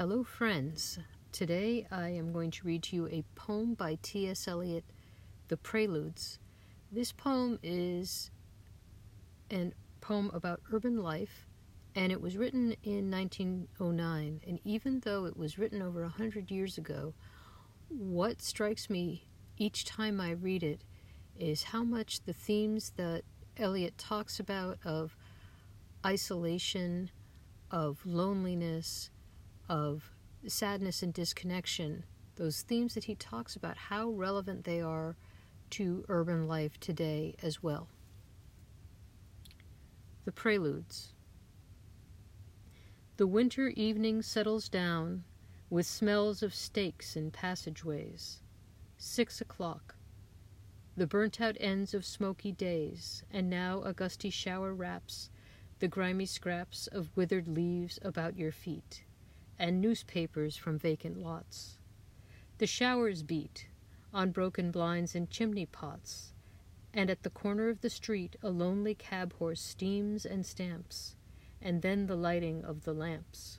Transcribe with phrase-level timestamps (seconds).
[0.00, 0.98] Hello, friends.
[1.30, 4.48] Today I am going to read to you a poem by T.S.
[4.48, 4.82] Eliot,
[5.48, 6.38] The Preludes.
[6.90, 8.30] This poem is
[9.52, 11.46] a poem about urban life,
[11.94, 14.40] and it was written in 1909.
[14.46, 17.12] And even though it was written over a hundred years ago,
[17.90, 19.26] what strikes me
[19.58, 20.80] each time I read it
[21.38, 23.20] is how much the themes that
[23.58, 25.14] Eliot talks about of
[26.06, 27.10] isolation,
[27.70, 29.10] of loneliness,
[29.70, 30.10] of
[30.48, 35.16] sadness and disconnection, those themes that he talks about, how relevant they are
[35.70, 37.88] to urban life today as well.
[40.24, 41.12] The Preludes.
[43.16, 45.22] The winter evening settles down
[45.68, 48.40] with smells of steaks in passageways.
[48.98, 49.94] Six o'clock.
[50.96, 55.30] The burnt out ends of smoky days, and now a gusty shower wraps
[55.78, 59.04] the grimy scraps of withered leaves about your feet
[59.60, 61.76] and newspapers from vacant lots.
[62.56, 63.66] The showers beat
[64.12, 66.32] on broken blinds and chimney pots,
[66.94, 71.14] and at the corner of the street a lonely cab horse steams and stamps,
[71.60, 73.58] and then the lighting of the lamps.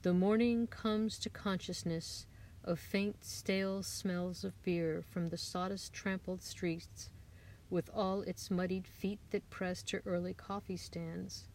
[0.00, 2.26] The morning comes to consciousness
[2.64, 7.10] of faint, stale smells of beer from the sawdust trampled streets,
[7.68, 11.48] with all its muddied feet that press to early coffee stands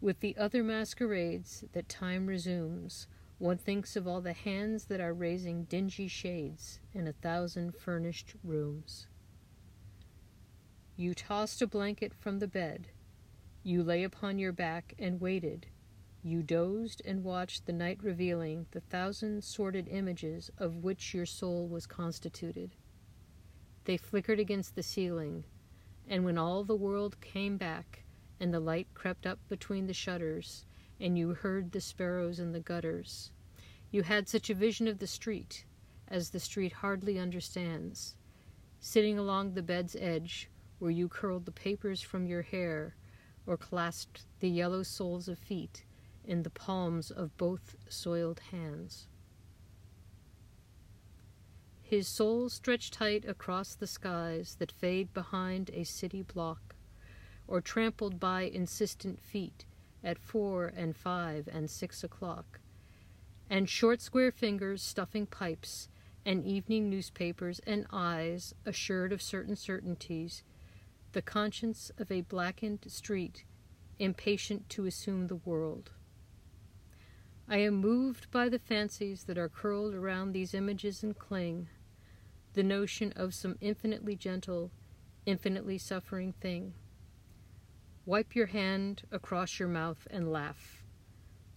[0.00, 3.06] with the other masquerades that time resumes,
[3.38, 8.34] one thinks of all the hands that are raising dingy shades in a thousand furnished
[8.42, 9.06] rooms.
[10.96, 12.88] You tossed a blanket from the bed.
[13.62, 15.66] You lay upon your back and waited.
[16.22, 21.66] You dozed and watched the night revealing the thousand sordid images of which your soul
[21.66, 22.74] was constituted.
[23.84, 25.44] They flickered against the ceiling,
[26.06, 28.04] and when all the world came back,
[28.40, 30.64] and the light crept up between the shutters,
[30.98, 33.30] and you heard the sparrows in the gutters.
[33.90, 35.64] You had such a vision of the street,
[36.08, 38.16] as the street hardly understands,
[38.80, 40.48] sitting along the bed's edge,
[40.78, 42.96] where you curled the papers from your hair,
[43.46, 45.84] or clasped the yellow soles of feet
[46.24, 49.06] in the palms of both soiled hands.
[51.82, 56.76] His soul stretched tight across the skies that fade behind a city block
[57.50, 59.66] or trampled by insistent feet
[60.02, 62.60] at four and five and six o'clock,
[63.50, 65.88] and short square fingers stuffing pipes,
[66.24, 70.44] and evening newspapers, and eyes assured of certain certainties,
[71.12, 73.44] the conscience of a blackened street,
[73.98, 75.90] impatient to assume the world.
[77.48, 81.68] I am moved by the fancies that are curled around these images and cling,
[82.52, 84.70] the notion of some infinitely gentle,
[85.26, 86.74] infinitely suffering thing.
[88.06, 90.82] Wipe your hand across your mouth and laugh.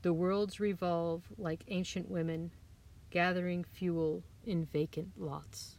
[0.02, 2.52] The worlds revolve like ancient women,
[3.10, 5.78] gathering fuel in vacant lots.